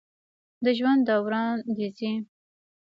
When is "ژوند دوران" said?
0.77-1.55